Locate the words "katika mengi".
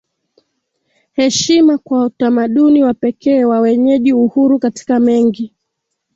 4.59-5.53